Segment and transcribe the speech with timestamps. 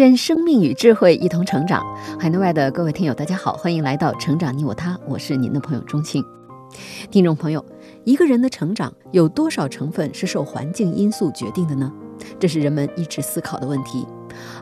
[0.00, 1.84] 愿生命与智慧一同成长。
[2.18, 6.24] 海内外的各位听友，大家好，欢迎来到《成长你我他》，我是您的朋友钟庆。
[7.10, 7.62] 听众朋友，
[8.04, 11.92] 一个人的成长有多少成分是受环境因素决定的呢？
[12.38, 14.06] 这是人们一直思考的问题。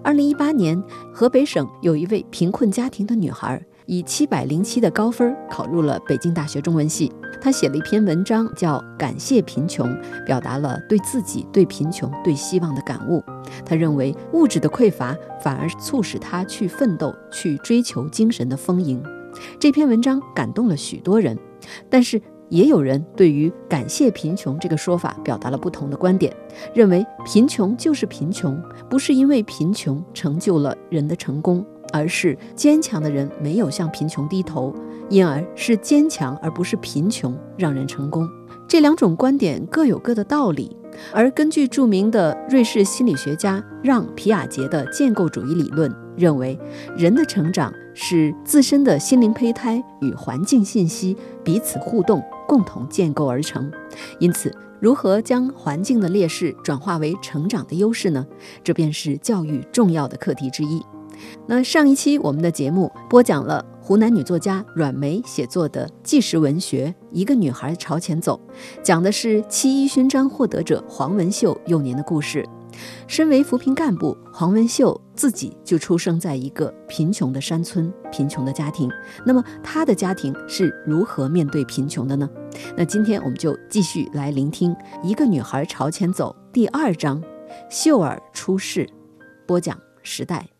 [0.03, 0.83] 二零一八年，
[1.15, 7.11] 河北省有一位贫困家庭的女孩，以七百零七的高分考入了北京大学中文系。
[7.41, 9.89] 他写了一篇文章，叫《感谢贫穷》，
[10.27, 13.25] 表达了对自己、对贫穷、对希望的感悟。
[13.65, 19.03] 他认为，物质的匮乏反而促使他去奋斗、去追求精神的丰盈。
[19.59, 21.39] 这篇文章感动了许多人，
[21.89, 22.21] 但是
[22.51, 26.31] 也有人对于“感谢贫穷”这个说法表达了不同的观点，
[26.75, 28.61] 认为贫穷就是贫穷，
[28.91, 34.75] 不是因为贫穷成就了人的成功，而是坚强的人没有向贫穷低头，
[35.09, 38.29] 因而是坚强而不是贫穷让人成功。
[38.67, 40.77] 这两种观点各有各的道理。
[41.13, 46.59] 而根据著名的瑞士心理学家让·皮亚杰的建构主义理论，认为
[46.97, 53.71] 人的成长是自身的心灵胚胎与环境信息彼此互动，共同建构而成。
[54.19, 58.27] 因此，如何将环境的劣势转化为成长的优势呢？
[58.65, 60.83] 这便是教育重要的课题之一。
[61.47, 68.41] 那上一期我们的节目播讲了湖南女作家阮梅写作的纪实文学《一个女孩朝前走》，
[68.83, 72.47] 讲的是七一勋章获得者黄文秀幼年的故事。
[73.09, 78.89] 身为扶贫干部，黄文秀自己就出生在一个贫穷的山村、贫穷的家庭。
[79.25, 82.29] 那么，她的家庭是如何面对贫穷的呢？
[82.77, 84.73] 那今天我们就继续来聆听
[85.03, 87.21] 《一个女孩朝前走》第二章：
[87.71, 88.89] 秀儿出世。
[89.47, 90.58] 播讲时代。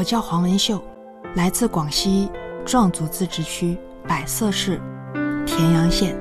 [0.00, 0.82] 我叫黄文秀，
[1.36, 2.30] 来自广西
[2.64, 3.76] 壮族自治区
[4.08, 4.80] 百色市
[5.44, 6.18] 田阳县，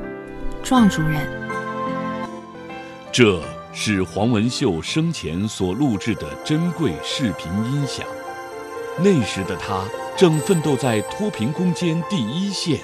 [0.61, 1.25] 壮族人。
[3.09, 3.41] 这
[3.71, 8.05] 是黄文秀生前所录制的珍贵视频音响。
[8.97, 9.85] 那时的他
[10.17, 12.81] 正奋斗在脱贫攻坚第一线。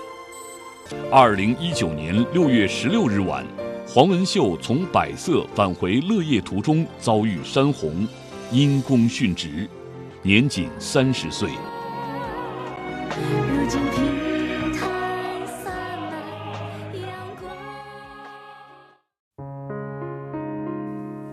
[1.11, 3.45] 二零一九年六月十六日晚，
[3.85, 8.07] 黄文秀从百色返回乐业途中遭遇山洪，
[8.49, 9.69] 因公殉职。
[10.25, 11.51] 年仅三十岁。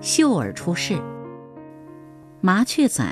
[0.03, 0.94] 秀儿出世。
[2.42, 3.03] 麻雀仔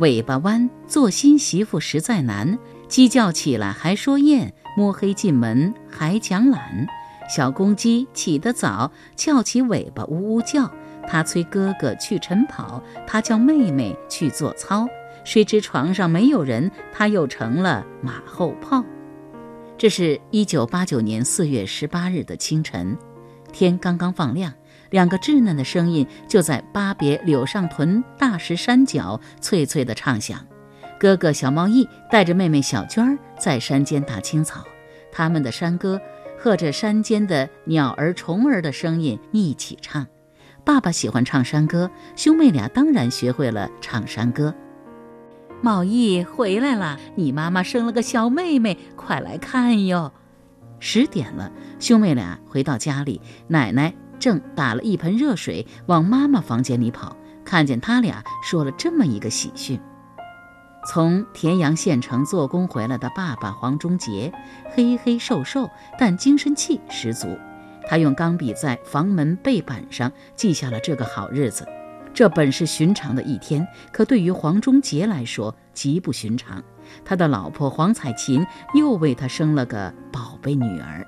[0.00, 2.58] 尾巴弯，做新媳妇实在难。
[2.86, 6.86] 鸡叫起来还说艳，摸黑进门还讲懒。
[7.34, 10.70] 小公鸡起得早，翘起尾巴呜呜叫。
[11.08, 14.86] 它催哥哥去晨跑，它叫妹妹去做操。
[15.24, 18.84] 谁知床上没有人，他又成了马后炮。
[19.78, 22.96] 这是一九八九年四月十八日的清晨，
[23.52, 24.52] 天刚刚放亮，
[24.90, 30.46] 两个稚嫩的声音就在巴别柳上屯大石山脚脆脆地唱响。
[31.00, 34.64] 哥哥小猫义带着妹妹小娟儿在山间打青草，
[35.10, 36.00] 他们的山歌
[36.38, 40.06] 和着山间的鸟儿虫儿的声音一起唱。
[40.64, 44.54] 爸爸喜欢唱山歌，兄妹俩当然学会了唱山歌。
[45.62, 50.12] 茂义回来了，你妈妈生了个小妹妹，快来看哟！
[50.80, 59.80] 十点了，兄妹俩回到家里，奶奶正打了一盆热水往妈妈房间里跑，看见他俩，说了这么一个喜讯：
[60.84, 64.32] 从田阳县城做工回来的爸爸黄忠杰，
[64.74, 67.28] 黑黑瘦瘦，但精神气十足。
[67.86, 71.64] 他用钢笔在房门背板上记下了这个好日子。
[72.14, 76.62] 这本是寻常的一天，可对于黄忠杰来说极不寻常。
[77.04, 78.44] 他的老婆黄彩琴
[78.74, 81.06] 又为他生了个宝贝女儿。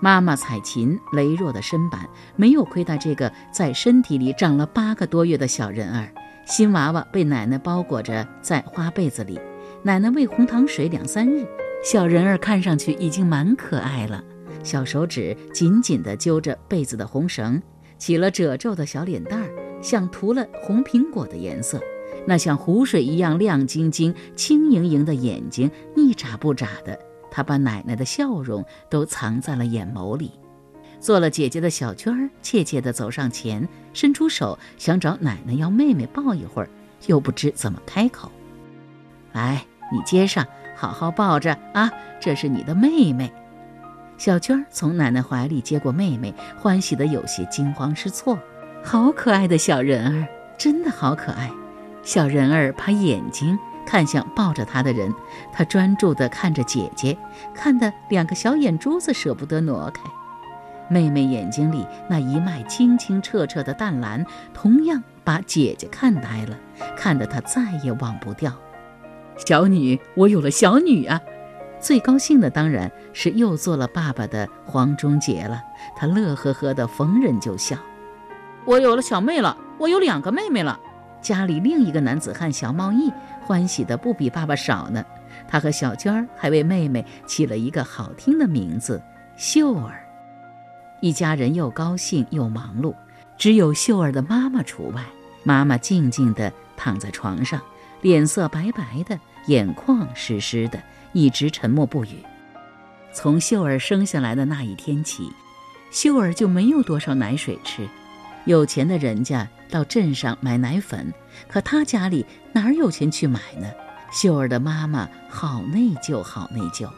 [0.00, 6.12] 妈妈彩琴羸弱的身板没有亏待这个在身体里长了八个多月的小人儿。
[6.44, 9.40] 新娃娃被奶奶包裹着在花被子里，
[9.84, 11.46] 奶奶喂红糖水两三日，
[11.84, 14.20] 小人儿看上去已经蛮可爱了。
[14.64, 17.62] 小手指紧紧地揪着被子的红绳，
[17.96, 19.61] 起了褶皱的小脸蛋儿。
[19.82, 21.80] 像涂了红苹果的颜色，
[22.26, 26.98] 那像湖水一样亮晶晶、轻盈盈的眼睛一眨不眨的，
[27.30, 30.30] 他把奶奶的笑容都藏在了眼眸里。
[31.00, 36.68] 做了姐姐的小娟儿怯怯地走上前，伸出手想找奶奶要妹妹抱一会儿，
[37.06, 38.30] 又不知怎么开口。
[39.32, 40.46] 来，你接上，
[40.76, 41.90] 好好抱着啊，
[42.20, 43.32] 这是你的妹妹。
[44.16, 48.38] 小娟儿从奶奶怀里接过妹妹，欢喜得有些惊慌失措。
[48.84, 51.50] 好可爱的小人儿，真的好可爱。
[52.02, 53.56] 小人儿把眼睛
[53.86, 55.14] 看向抱着他的人，
[55.52, 57.16] 他专注地看着姐姐，
[57.54, 60.02] 看得两个小眼珠子舍不得挪开。
[60.88, 66.58] 妹妹眼睛里那一脉清清澈澈的淡蓝，同样把姐姐看呆了，
[66.96, 68.52] 看得她再也忘不掉。
[69.46, 71.20] 小女，我有了小女啊！
[71.80, 75.62] 最高兴的当然是又做了爸爸的黄忠杰了，
[75.96, 77.76] 他乐呵呵的逢人就笑。
[78.64, 80.78] 我有了小妹了，我有两个妹妹了。
[81.20, 85.04] 家里另一个男子汉小茂义欢喜的不比爸爸少呢，
[85.48, 89.00] 他和小娟儿还为妹妹起了一个好听的名字
[89.36, 90.04] 秀儿。
[91.00, 92.94] 一家人又高兴又忙碌，
[93.36, 95.02] 只有秀儿的妈妈除外。
[95.44, 97.60] 妈妈静静地躺在床上，
[98.00, 100.80] 脸色白白的，眼眶湿湿的，
[101.12, 102.22] 一直沉默不语。
[103.12, 105.28] 从秀儿生下来的那一天起，
[105.90, 107.88] 秀儿就没有多少奶水吃。
[108.44, 111.12] 有钱的人家到镇上买奶粉，
[111.48, 113.70] 可他家里哪有钱去买呢？
[114.12, 116.88] 秀儿的妈妈好内疚，好内疚，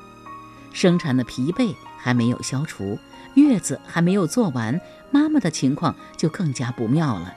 [0.72, 2.98] 生产的疲惫还没有消除。
[3.34, 4.80] 月子还没有做完，
[5.10, 7.34] 妈妈的情况就更加不妙了。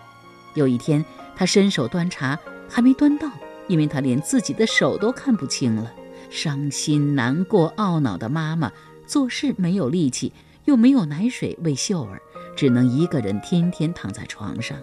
[0.53, 1.03] 有一天，
[1.35, 2.39] 她伸手端茶，
[2.69, 3.29] 还没端到，
[3.67, 5.91] 因为她连自己的手都看不清了。
[6.29, 8.71] 伤心、难过、懊恼的妈妈
[9.05, 10.33] 做事没有力气，
[10.65, 12.21] 又没有奶水喂秀儿，
[12.57, 14.77] 只能一个人天天躺在床上。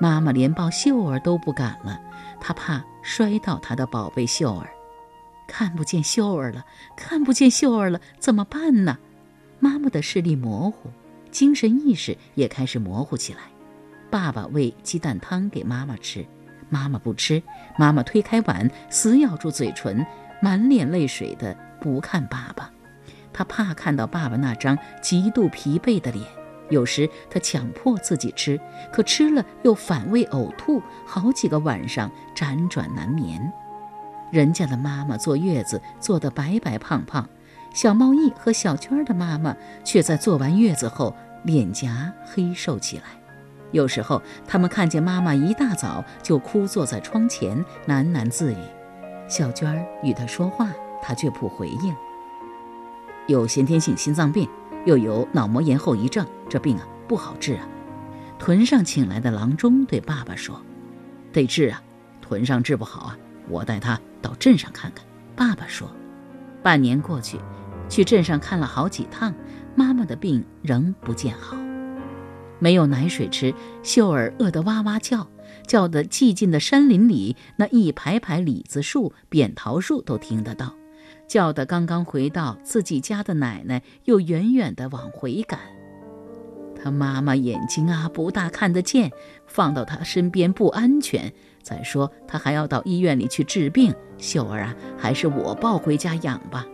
[0.00, 1.98] 妈妈连抱秀儿都不敢了，
[2.40, 4.68] 她怕摔到她的宝贝秀儿。
[5.46, 6.64] 看不见秀儿了，
[6.96, 8.98] 看不见秀儿了，怎么办呢？
[9.60, 10.90] 妈妈的视力模糊，
[11.30, 13.40] 精神意识也开始模糊起来。
[14.10, 16.26] 爸爸喂鸡蛋汤给妈妈吃，
[16.68, 17.40] 妈妈不吃。
[17.78, 20.04] 妈妈推开碗，死咬住嘴唇，
[20.40, 22.70] 满脸泪水的不看爸爸。
[23.32, 26.26] 她怕看到爸爸那张极度疲惫的脸。
[26.72, 28.58] 有时她强迫自己吃，
[28.90, 33.52] 可吃了又反胃呕吐，好几个晚上辗转难眠。
[34.32, 37.28] 人家的妈妈坐月子坐得白白胖胖。
[37.74, 41.14] 小茂义和小娟的妈妈却在坐完月子后
[41.44, 43.04] 脸颊黑瘦起来。
[43.70, 48.58] 有时候，他们看见妈妈一大早就哭坐在窗前喃喃自语。
[49.28, 50.68] 小娟与他说话，
[51.02, 51.94] 他却不回应。
[53.26, 54.46] 有先天性心脏病，
[54.84, 57.68] 又有脑膜炎后遗症，这病啊不好治啊。
[58.38, 60.60] 屯上请来的郎中对爸爸说
[61.32, 61.82] ：“得治啊，
[62.20, 63.18] 屯上治不好啊，
[63.48, 65.04] 我带他到镇上看看。”
[65.36, 65.88] 爸爸说
[66.62, 67.38] ：“半年过去。”
[67.88, 69.34] 去镇上看了好几趟，
[69.74, 71.56] 妈妈的病仍不见好。
[72.58, 75.28] 没有奶水吃，秀儿饿得哇哇叫，
[75.66, 80.74] 叫得寂静的山林里那一排排李子树、扁桃树都听得到，
[81.32, 85.58] 叫得刚刚回到自己家的奶奶又远远地往回赶。
[86.76, 89.10] 他妈妈眼睛啊不大看得见，
[89.46, 91.32] 放到他身边不安全。
[91.62, 96.66] 再说他还要到医院里去治病，秀儿啊，还是我抱回家养吧。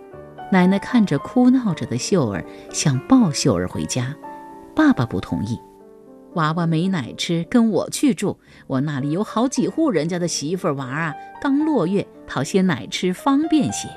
[0.51, 4.13] 奶奶看着哭闹着的秀儿，想抱秀儿回家，
[4.75, 5.57] 爸爸不同意。
[6.35, 13.89] 娃娃没奶吃，跟我去住，我那里有好几户人家的媳妇娃啊，刚落月，讨些奶吃方便些。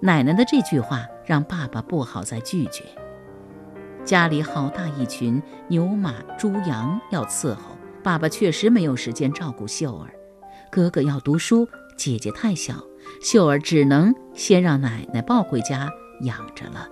[0.00, 2.84] 奶奶的这句话让爸爸不好再拒绝。
[4.04, 10.10] 家里好大一群牛马猪羊要伺候，爸爸确实没有时间照顾秀儿。
[10.70, 12.74] 哥哥要读书，姐姐太小。
[13.22, 15.90] 秀儿只能先让奶奶抱回家
[16.22, 16.88] 养着了。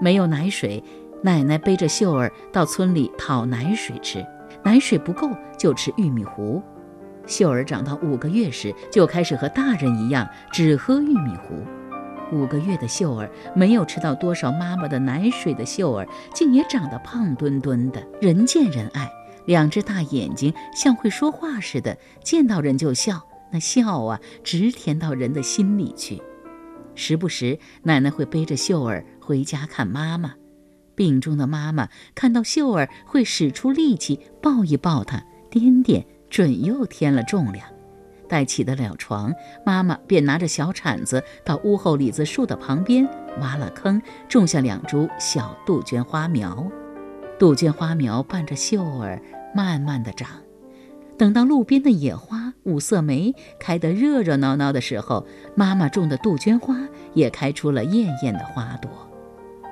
[0.00, 0.82] 没有奶水，
[1.22, 4.24] 奶奶背着秀儿到村里讨奶水吃。
[4.62, 6.62] 奶水不够，就吃玉米糊。
[7.26, 11.64] 秀儿长到五个月时，就开始和大人一样只喝玉米糊。
[12.32, 19.10] 五个月的秀儿没有吃到多少妈妈的奶水的秀儿，竟也长得胖墩墩的，人见人爱。
[19.46, 23.22] 两只大眼睛像会说话似的，见到人就笑。
[23.52, 26.22] 那笑啊，直甜到人的心里去。
[26.94, 30.34] 时不时，奶奶会背着秀儿回家看妈妈。
[30.94, 37.66] 病中的妈妈看到秀儿，会使出力气抱一抱她，掂掂，准又添了重量。
[38.30, 39.34] 待起得了床，
[39.66, 43.06] 妈妈便拿着小铲子到屋后李子树的旁边
[43.40, 46.64] 挖了坑，种下两株小杜鹃花苗。
[47.38, 49.20] 杜鹃花苗伴着秀儿
[49.54, 50.28] 慢慢的长。
[51.18, 56.76] 等到路边的野花五色梅开得热热闹闹的时候，妈妈种的杜鹃花
[57.12, 58.90] 也开出了艳艳的花朵。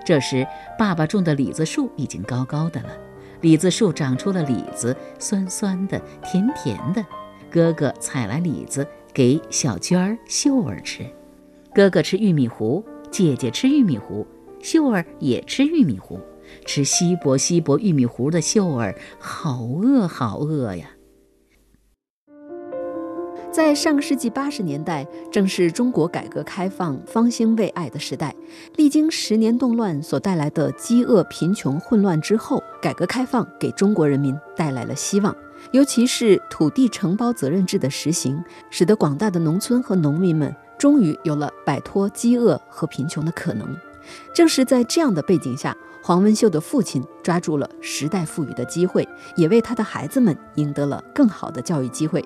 [0.04, 0.46] 这时，
[0.78, 2.88] 爸爸种的李子树已经高高的了，
[3.40, 7.04] 李子树长出了李子，酸酸的，甜甜的。
[7.50, 11.04] 哥哥采来李子给小娟儿、秀儿吃，
[11.74, 14.26] 哥哥吃玉米糊，姐姐吃玉米糊，
[14.60, 16.18] 秀儿也吃玉米糊。
[16.64, 20.86] 吃稀薄稀薄玉米糊的秀儿，好饿好饿呀！
[23.50, 28.34] 在上个世纪八十年代，正是中国改革开放方兴未艾的时代。
[28.76, 35.34] 历经十年动乱所带来的饥饿、贫穷、混乱之后，改革开放给中国人民带来了希望。
[35.72, 43.76] 尤其是土地承包责任制的实行，使得广大的农村和农民们终于有了摆脱饥饿和贫穷的可能。
[44.32, 49.06] 正是在这样的背景下，黄文秀的父亲抓住了时代赋予的机会，
[49.36, 52.24] 也为他的孩子们赢得了更好的教育机会。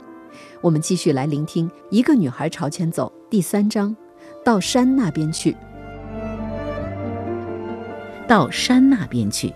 [0.61, 3.97] 我们继续来聆听《一个女孩朝前走》第三章，
[4.45, 5.57] 到山那边去。
[8.29, 9.53] 到山那边去，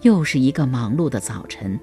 [0.00, 1.78] 又是一个忙碌的早晨。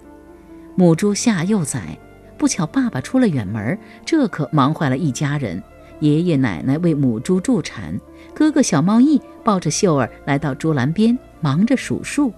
[0.76, 1.98] 母猪下幼崽，
[2.38, 5.62] 不巧爸爸出了远门，这可忙坏了一家人。
[6.00, 8.00] 爷爷奶奶为母猪助产，
[8.34, 12.34] 哥哥小猫易抱着秀儿来到猪栏边，忙着数数，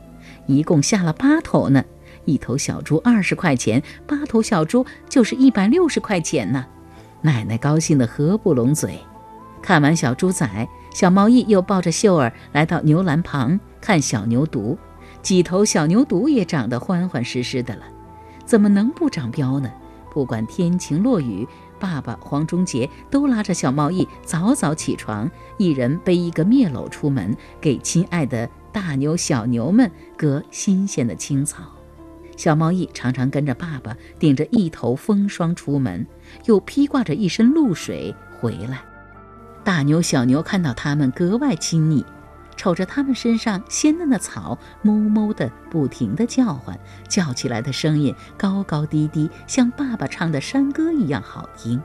[0.48, 1.84] 一共下了八头呢。
[2.26, 6.66] 一头小猪二十块钱，八头小猪就是一百六十块钱呢。
[7.22, 9.00] 奶奶高兴得合不拢嘴。
[9.62, 14.76] 看完小猪仔，小猫易又抱着秀儿来到牛栏旁看小牛犊，
[15.22, 17.84] 几头小牛犊也长得欢欢实实的了，
[18.52, 19.72] 怎么能不长膘呢？
[20.14, 21.48] 不管天晴落雨，
[21.80, 31.64] 爸爸黄忠杰都拉着小猫易早早起床，一人背一个篾篓出门，给亲爱的大牛、小牛们割新鲜的青草。
[32.36, 36.06] 小猫易常常跟着爸爸，顶着一头风霜出门，
[36.44, 38.82] 又披挂着一身露水回来。
[39.64, 42.06] 大牛、小牛看到他们格外亲昵，
[42.62, 51.82] 瞅着他们身上鲜嫩的草，哞哞的不停地叫唤，叫起来的声音高高低低，像爸爸唱的山歌一样好听。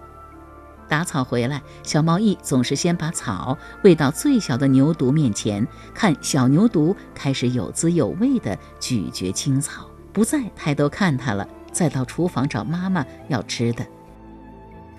[0.87, 9.87] 打草回来，小猫一总是先把草喂到最小的牛犊面前，看小牛犊开始有滋有味地咀嚼青草。
[10.13, 13.87] 不再抬头看他了，再到厨房找妈妈要吃的。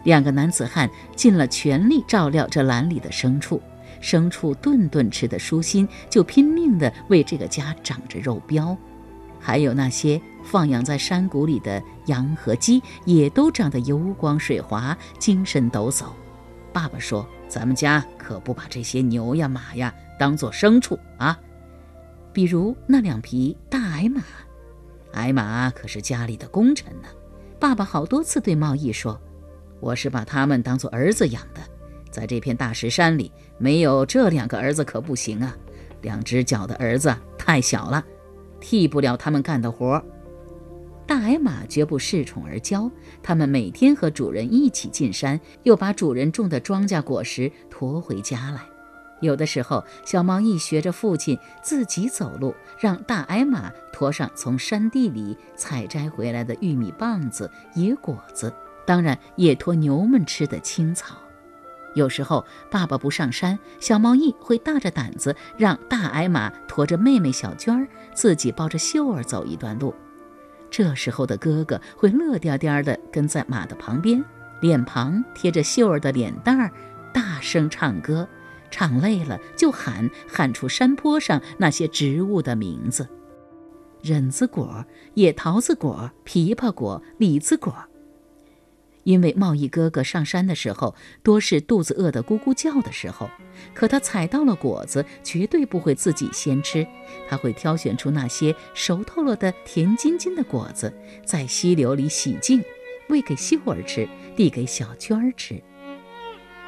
[0.05, 3.61] 两个男子汉尽了全力照料这栏里的牲畜，
[4.01, 8.77] 牲畜顿顿吃得舒心，就拼命地为这个家长着肉膘。
[9.39, 16.05] 还有那些放养在山谷里的羊和鸡，也都长得油光水滑，精神抖擞。
[16.73, 21.39] 爸爸说：“咱们家可不把这些牛呀、马呀当做牲畜啊，
[22.33, 24.21] 比如那两匹大矮马。”
[25.13, 27.07] 矮马可是家里的功臣呢，
[27.59, 29.19] 爸爸好多次对茂义说
[29.79, 31.61] ：“我是把他们当做儿子养的，
[32.11, 35.55] 在这片大石山里，没有这两个儿子可不行啊。
[36.01, 38.03] 两只脚的儿子太小了，
[38.59, 40.03] 替不了他们干的活。”
[41.07, 42.91] 大矮马绝不恃宠而骄，
[43.23, 48.61] 他们每天和主人一起进山，又把主人种的庄稼果实驮回家来。
[49.21, 58.53] 有的时候，小猫一学着父亲自己走路，让大矮马驮上从山地里采摘回来的玉米棒子、野果子，
[58.85, 61.15] 当然也驮牛们吃的青草。
[61.97, 69.93] 有时候爸爸不上山，小猫易会大着胆子让大矮马驮着妹妹小娟儿，自己抱着秀儿走一段路。
[70.69, 74.23] 这时候的哥哥会乐颠颠地跟在马的旁边，
[74.61, 76.71] 脸庞贴着秀儿的脸蛋儿，
[77.11, 78.27] 大声唱歌。
[78.69, 83.07] 唱累了就喊，喊出山坡上那些植物的名字：
[84.03, 84.85] 忍子果、
[85.15, 87.73] 野桃子果、枇杷果、李子果。
[89.07, 93.29] 因为贸易哥哥上山的时候多是肚子饿得咕咕叫的时候，
[93.73, 96.85] 可他采到了果子，绝对不会自己先吃，
[97.29, 100.93] 他会挑选出那些熟透了的甜津津的果子，
[101.25, 102.61] 在溪流里洗净，
[103.07, 105.55] 喂给秀儿吃，递给小娟儿吃。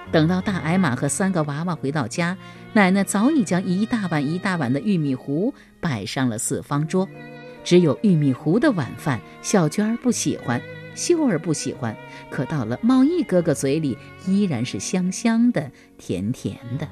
[0.10, 2.38] 等到大矮马和三个娃娃回到家，
[2.72, 7.05] 奶奶早已将一大碗一大碗的玉米糊摆上了四方桌。
[7.65, 10.62] 只有玉米糊的晚饭，小娟儿不喜欢，
[11.00, 11.96] 秀儿不喜欢。
[12.29, 16.88] 可到了茂义哥哥嘴里，依然是香香的、甜甜的。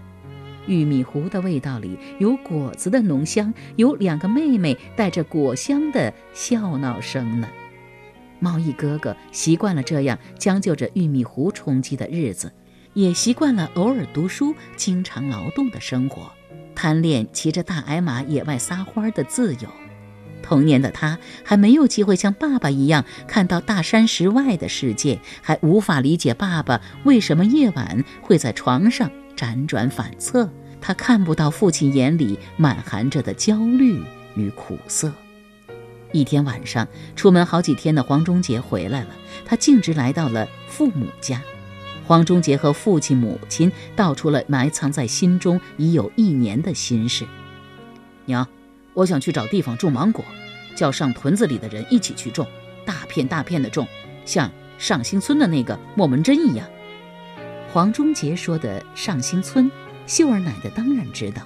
[0.66, 7.48] 玉米糊的味道里有果子的浓香，有两个妹妹带着果香的笑闹声呢。
[8.40, 12.52] 茂义哥哥习惯了这样将就着玉米糊充饥的日子。
[12.94, 16.32] 也习惯了偶尔读书、经常劳动的生活，
[16.74, 19.87] 贪恋骑着大矮马野外撒欢的自由。
[20.48, 30.50] 童年的他还没有机会像爸爸一样看到大山石外的世界，还无法理解爸爸为什么夜晚会在床上辗转反侧，
[30.80, 34.02] 他看不到父亲眼里满含着的焦虑
[34.36, 35.12] 与苦涩。
[36.14, 36.88] 一天晚上，
[37.18, 39.10] 出门好几天的黄忠杰回来了，
[39.46, 41.42] 他径直来到了父母家。
[42.06, 47.26] 黄忠杰和父亲、母亲道出了埋藏在心中已有一年的心事
[48.24, 48.48] ：“娘，
[48.98, 50.26] 我想去找地方种芒果，
[50.76, 52.48] 叫上屯子里的人一起去种，
[52.84, 53.88] 大片大片的种，
[54.26, 56.68] 像上兴村的那个莫文珍一样。”
[57.72, 59.70] 黄忠杰说的上兴村，
[60.08, 61.44] 秀儿奶奶当然知道。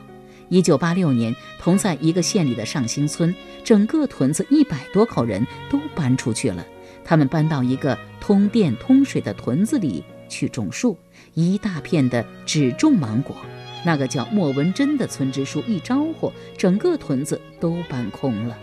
[0.48, 6.66] 一九八六年，同在一个县里的上兴村，整个屯子一百多口人都搬出去了。
[7.04, 10.98] 他们搬到一个通电通水的屯子里去种树，
[11.34, 13.36] 一大片的只种芒果。
[13.84, 18.58] 那个叫莫文珍的村支书一招呼，整个屯子都搬空了。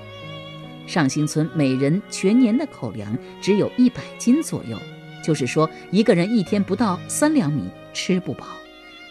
[0.86, 4.78] 上兴村每人全年的口粮只有一百斤左右，
[5.22, 8.46] 就是说一个人一天不到三两米，吃不饱。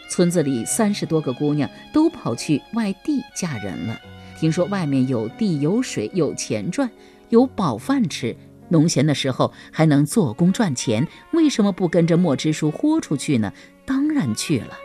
[0.10, 4.00] 村子里三十多个姑娘都跑去外地嫁人了。
[4.40, 6.90] 听说外面有地有水有钱赚，
[7.30, 8.36] 有饱饭吃，
[8.70, 13.52] 农闲的时候还能做工赚钱，为什么不跟着莫支书豁出去呢？
[13.86, 14.78] 当然去了。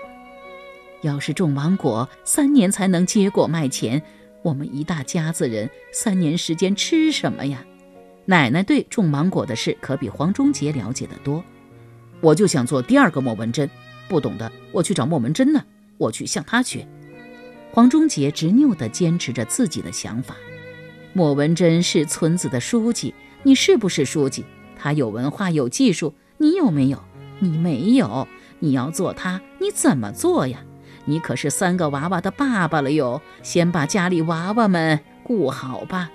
[1.02, 4.02] 要是种芒果，三年才能结果卖钱，
[4.42, 7.64] 我们一大家子人三年时间吃什么呀？
[8.24, 11.44] 奶奶对种芒果的事可比黄忠杰了解的多。
[12.20, 13.68] 我就想做第二个莫文珍。
[14.08, 15.64] 不懂的，我去找莫文珍呢。
[15.98, 16.86] 我去向他学。
[17.72, 20.36] 黄忠杰执拗地坚持着自己的想法。
[21.12, 24.44] 莫文珍是村子的书记，你是不是书记？
[24.76, 27.02] 他有文化有技术，你有没有？
[27.40, 28.28] 你没有。
[28.60, 30.64] 你要做他，你怎么做呀？
[31.04, 36.10] 你可是三个娃娃的爸爸了哟，先把家里娃娃们顾好吧。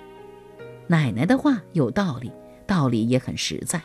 [0.86, 2.32] 奶奶的话有道理，
[2.66, 3.80] 道理也很实在。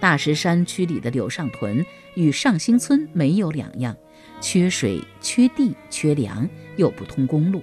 [0.00, 3.96] 大石山区里的柳上屯与上兴村没有两样，
[4.40, 7.62] 缺水、缺地、缺粮，又不通公路，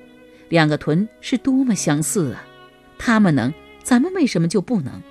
[0.49, 2.43] 两个屯是多么相似啊！
[2.97, 5.01] 他们能，咱们为什么就不能？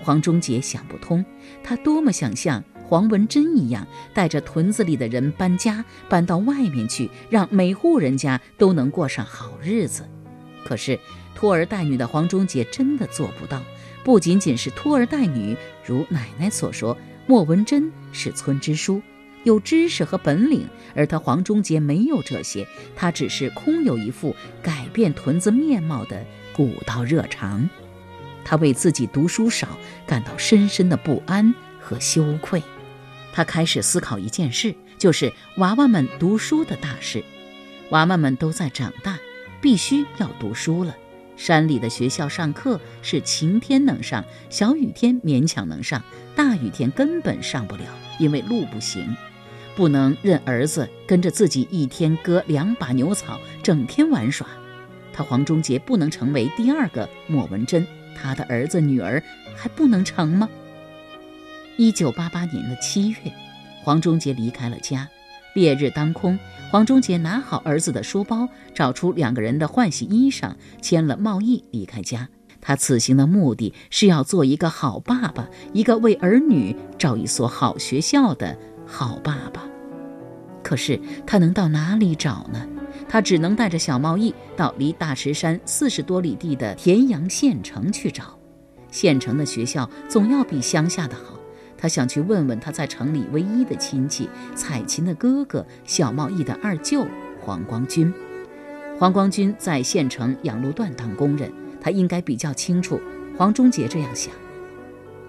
[0.00, 1.24] 黄忠杰想不通，
[1.62, 10.06] 他多么想象黄文珍一样，带着屯子里的人搬家，搬到外面去，让每户人家都能过上好日子。
[10.62, 11.00] 可是
[11.34, 13.62] 拖儿带女的黄忠杰真的做不到。
[14.04, 16.94] 不仅仅是拖儿带女，如奶奶所说，
[17.26, 19.00] 莫文珍是村支书，
[19.44, 26.22] 有知识和本领，而他黄忠杰没有这些，他只是空有一副改变屯子面貌的
[26.54, 27.66] 古道热肠。
[28.44, 29.66] 他为自己读书少
[30.06, 32.62] 感到深深的不安和羞愧。
[33.32, 37.24] 他开始思考一件事，就是娃娃们读书的大事。
[37.90, 39.18] 娃娃们都在长大，
[39.60, 40.94] 必须要读书了。
[41.36, 46.02] 山里的学校上课是晴天能上，小雨天勉强能上，
[46.36, 47.84] 大雨天根本上不了，
[48.18, 49.16] 因为路不行。
[49.74, 54.46] 不能任儿子跟着自己一天割两把牛草，整天玩耍。
[55.14, 59.22] 他黄忠杰不能成为第二个莫文珍，他的儿子女儿
[59.56, 60.48] 还不能成吗？
[61.78, 63.16] 一九八八年的七月，
[63.82, 65.08] 黄忠杰离开了家。
[65.54, 66.38] 烈日当空，
[66.70, 72.28] 黄忠杰拿好儿子的书包，找出两个人的换洗衣裳，签了贸易，离开家。
[72.60, 78.56] 他此行的目的是要做一个好爸爸，一个为儿女找一所好学校的
[78.86, 79.62] 好爸爸。
[80.62, 82.66] 可是他能到哪里找呢？
[83.08, 88.38] 他只能带着小贸易到离大石山四十多里地的田阳县城去找。
[88.90, 91.38] 县城的学校总要比乡下的好。
[91.82, 97.04] 他想去问问他在城里唯一的亲戚彩琴的哥哥小贸易的二舅
[97.40, 98.14] 黄光军。
[98.96, 103.00] 黄光军在县城养路段当工人，他应该比较清楚。
[103.36, 104.32] 黄忠杰这样想。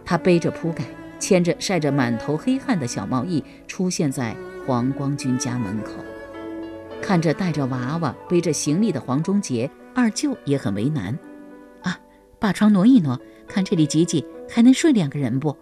[0.06, 0.84] 他背着铺盖，
[1.18, 4.36] 牵着晒着满头黑汗的小贸易，出现在
[4.68, 5.94] 黄光军家门口。
[7.02, 11.18] 看着带着娃娃、背着行李的黄忠杰，二舅也很为难。
[11.82, 12.00] 啊，
[12.38, 15.58] 把床挪一挪，看这里挤挤，还能睡两个人不？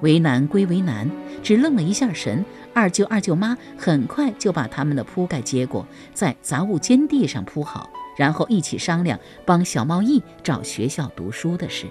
[0.00, 1.10] 为难归为难，
[1.42, 2.44] 只愣了一下神。
[2.72, 11.86] 二舅、二舅妈很快就把他们的铺盖接过，在杂物间地上铺好，然后一起商量帮小贸易找学校读书的事。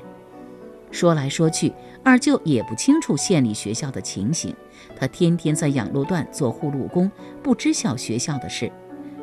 [0.92, 4.54] 说来说去，二舅也不清楚县里学校的情形，
[4.96, 7.10] 他天天在养路段做护路工，
[7.42, 8.72] 不知晓学校的事。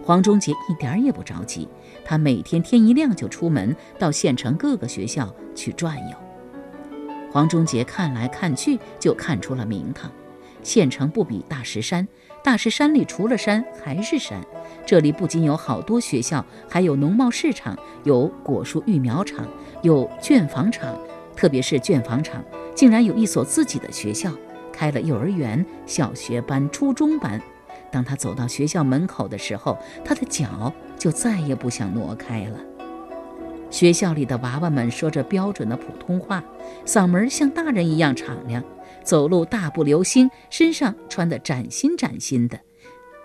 [0.03, 1.69] 黄忠杰一点也不着急，
[2.05, 6.17] 他每天天一亮就出门到县城各个学校去转悠。
[7.31, 10.11] 黄忠杰看来看去，就看出了名堂。
[10.63, 12.07] 县城不比大石山，
[12.43, 14.39] 大石山里除了山还是山。
[14.85, 19.47] 这里不仅有好多学校，还有农贸市场，有果树育苗场，
[19.83, 20.95] 有卷房厂。
[21.35, 24.31] 特别是卷房厂，竟然有一所自己的学校，
[24.71, 27.41] 开了幼儿园、小学班、初中班。
[27.91, 32.59] 当他走到学校门口的时候，他的脚就再也不想挪开了。
[33.71, 36.43] 学校里的娃娃们说着标准的普通话，
[36.85, 38.63] 嗓门像大人一样敞亮，
[39.05, 42.59] 走路大步流星，身上穿得崭新崭新的。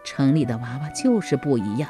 [0.03, 1.89] 城里的娃娃就是不一样，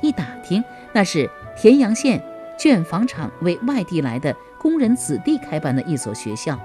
[0.00, 0.62] 一打听，
[0.92, 2.20] 那是田阳县
[2.58, 6.58] 卷房厂为外地来的工人子弟开办的一所学校。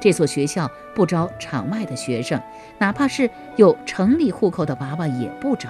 [0.00, 2.40] 这所学校不招场外的学生，
[2.78, 5.68] 哪怕是有城里户口的娃娃也不招。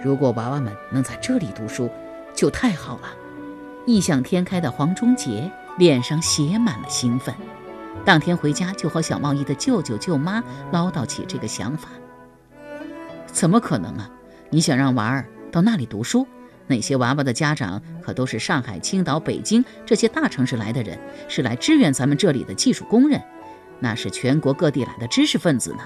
[0.00, 1.90] 如果娃娃们能在这里读书，
[2.34, 3.08] 就太好了。
[3.88, 7.34] 异想天开的黄忠杰脸上写满了兴奋，
[8.04, 11.88] 当天回家就和小茂义的舅舅舅妈唠叨起这个想法。
[13.28, 14.10] 怎么可能啊！
[14.50, 16.28] 你想让娃儿到那里读书？
[16.66, 23.18] 那些娃娃的家长可都是上海、青岛、北京这些大城市来的人，是来支援咱们这里的技术工人，
[23.80, 25.78] 那是全国各地来的知识分子呢。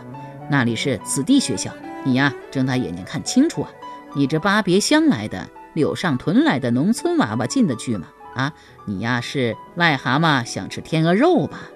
[0.50, 1.70] 那里是子弟学校，
[2.04, 3.70] 你呀睁大眼睛看清楚啊！
[4.16, 5.48] 你这巴别乡来的。
[5.74, 8.08] 柳上屯来的农村娃娃进得去吗？
[8.34, 8.54] 啊，
[8.86, 11.70] 你呀是癞蛤蟆想吃天鹅肉吧？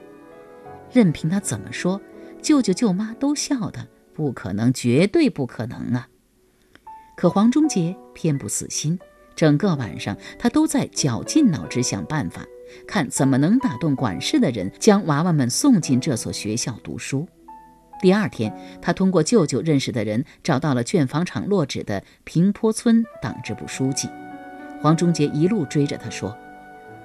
[0.93, 2.01] 任凭他怎么说，
[2.41, 6.09] 舅舅舅妈都笑的不可能，绝对不可能啊！
[7.17, 8.99] 可黄忠杰偏不死心，
[9.35, 12.47] 整个晚上他都在绞尽脑汁想办法，
[12.87, 17.29] 看怎么能打动管事的人，将娃娃们送进这所学校读书。
[18.01, 24.09] 第二天，他通过舅舅认识的人找到了卷房厂落址的平坡村党支部书记
[24.83, 26.37] 黄忠杰，一路追着他说：“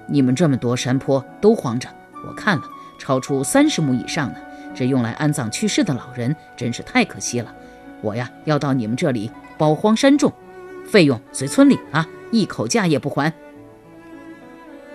[0.06, 1.88] 你们这么多山坡都荒着，
[2.28, 2.64] 我看了
[2.98, 4.40] 超出三十亩以上的，
[4.74, 7.52] 这用来安葬去世的老人，真是太可惜了。
[8.02, 10.30] 我呀要到你们这里包荒山种，
[10.86, 13.32] 费用随村里啊，一口价也不还。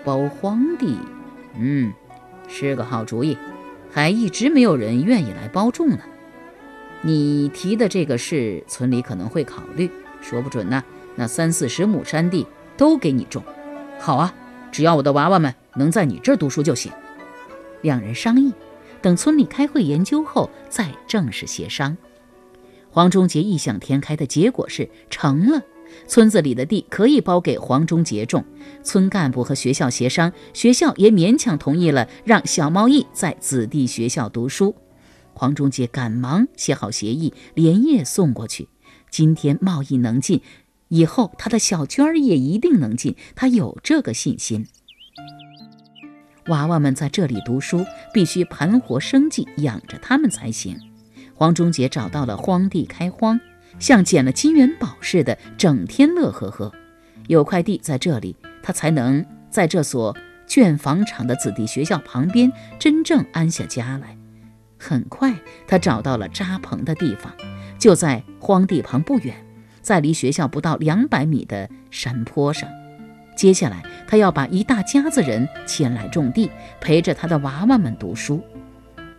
[0.05, 0.99] 包荒地，
[1.57, 1.91] 嗯，
[2.47, 3.35] 是个好主意。”
[3.97, 5.97] 还一直没有人愿意来包种呢。
[7.01, 9.89] 你提的这个事，村里可能会考虑，
[10.21, 10.83] 说不准呢。
[11.15, 12.45] 那三四十亩山地
[12.77, 13.41] 都给你种，
[13.97, 14.31] 好啊，
[14.71, 16.91] 只要我的娃娃们能在你这儿读书就行。
[17.81, 18.53] 两人商议，
[19.01, 21.97] 等村里开会研究后再正式协商。
[22.91, 25.63] 黄忠杰异想天开的结果是成了。
[26.07, 28.43] 村子里的地可以包给黄忠杰种，
[28.83, 34.75] 村干部和学校协商，学校也勉强同意了，让小贸易在子弟学校读书。
[35.33, 38.69] 黄忠杰赶忙写好协议，连夜送过去。
[39.09, 40.41] 今天贸易能进，
[40.89, 44.65] 以后他的小娟儿也一定能进，他有这个信心。
[46.47, 50.79] 娃娃们在这里读书，必须盘活生计，养着他们才行。
[51.35, 53.39] 黄忠杰找到了荒地开荒。
[53.79, 56.71] 像捡了金元宝似的，整天乐呵呵。
[57.27, 60.15] 有块地在这里，他才能在这所
[60.47, 64.17] 卷房厂的子弟学校旁边真正安下家来。
[64.79, 65.33] 很快，
[65.67, 67.33] 他找到了扎棚的地方，
[67.77, 69.35] 就在荒地旁不远，
[69.81, 72.69] 在离学校不到两百米的山坡上。
[73.35, 78.41] 接下来，他要把一大家子人牵来种地，陪着他的娃娃们读书。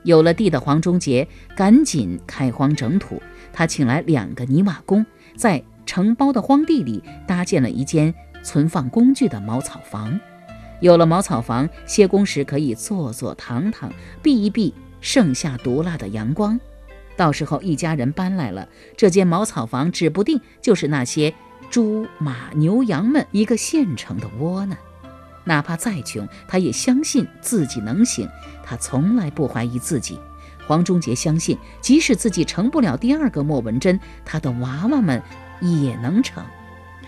[0.03, 3.23] 有了地的黄忠杰赶紧开荒整土。
[3.53, 5.05] 他请来两个泥瓦工，
[5.37, 10.19] 在承包的荒地里搭建了一间存放工具的茅草房。
[10.81, 16.61] 有了茅草房，歇工时可以坐坐躺躺，避一避盛夏毒辣的阳光。
[17.17, 21.35] 到时候一家人搬来了，这间茅草房指不定就是那些
[21.69, 24.77] 猪、马、牛、羊们一个现成的窝呢。
[25.45, 28.29] 哪怕再穷，他也相信自己能行。
[28.69, 30.21] 他从来不怀疑自己。
[30.67, 35.23] 黄忠杰相信，即使自己成不了第二个莫文珍，他的娃娃们
[35.63, 36.45] 也能成，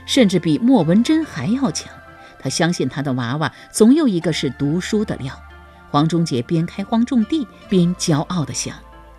[0.07, 1.93] 甚至比莫文珍还要强。
[2.39, 5.39] 他相信他的娃娃总有一个是读书的料。
[5.91, 8.75] 黄忠杰边开荒种地边骄傲地想，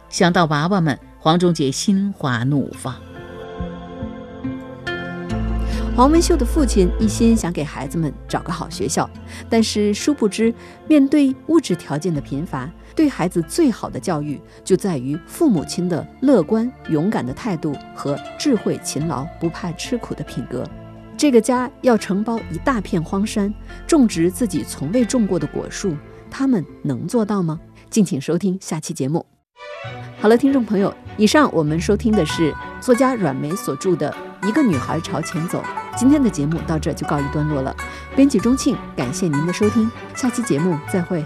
[0.09, 2.95] 想到娃娃们，黄忠杰心花怒放。
[5.93, 9.07] 黄文秀的父亲一心想给孩子们找个好学校，
[9.49, 10.53] 但是殊不知，
[10.87, 12.69] 面对物质条件的贫乏。
[12.95, 20.63] 对孩子最好的教育，就在于父母亲的乐观勇敢的态度和智慧勤劳、不怕吃苦的品格。
[21.17, 23.53] 这个家要承包一大片荒山，
[23.85, 25.95] 种植自己从未种过的果树，
[26.29, 27.59] 他们能做到吗？
[27.89, 29.25] 敬请收听下期节目。
[30.19, 34.11] 好了，听众朋友，以上我们收听的是作家阮梅所著的
[34.43, 35.63] 《一个女孩朝前走》。
[35.99, 37.75] 今天的节目到这就告一段落了。
[38.15, 41.23] 编辑钟庆，感谢您的收听，下期节目再会。